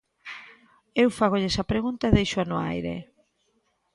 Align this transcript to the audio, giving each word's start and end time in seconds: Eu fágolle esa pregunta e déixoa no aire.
Eu 1.03 1.09
fágolle 1.19 1.47
esa 1.51 1.69
pregunta 1.71 2.03
e 2.07 2.15
déixoa 2.17 2.45
no 2.51 2.57
aire. 2.71 2.95